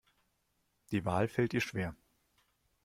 Die 0.89 1.05
Wahl 1.05 1.27
fällt 1.27 1.53
ihr 1.53 1.61
schwer. 1.61 1.95